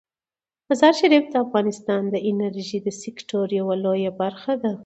[0.69, 4.71] مزارشریف د افغانستان د انرژۍ د سکتور یوه لویه برخه ده.